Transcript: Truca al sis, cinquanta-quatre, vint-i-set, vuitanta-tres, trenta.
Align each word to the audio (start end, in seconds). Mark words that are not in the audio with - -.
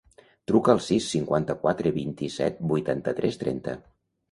Truca 0.51 0.71
al 0.73 0.81
sis, 0.85 1.09
cinquanta-quatre, 1.17 1.93
vint-i-set, 1.99 2.59
vuitanta-tres, 2.75 3.41
trenta. 3.45 3.79